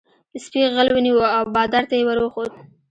[0.43, 2.51] سپي غل ونیو او بادار ته یې ور وښود.